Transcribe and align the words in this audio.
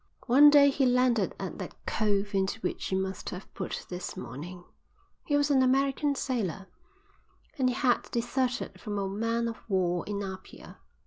"One 0.25 0.49
day 0.49 0.71
he 0.71 0.87
landed 0.87 1.35
at 1.39 1.59
that 1.59 1.75
cove 1.85 2.33
into 2.33 2.59
which 2.61 2.91
you 2.91 2.97
must 2.97 3.29
have 3.29 3.53
put 3.53 3.85
this 3.87 4.17
morning. 4.17 4.63
He 5.25 5.37
was 5.37 5.51
an 5.51 5.61
American 5.61 6.15
sailor, 6.15 6.65
and 7.59 7.69
he 7.69 7.75
had 7.75 8.09
deserted 8.09 8.81
from 8.81 8.97
a 8.97 9.07
man 9.07 9.47
of 9.47 9.59
war 9.69 10.03
in 10.07 10.23
Apia. 10.23 10.79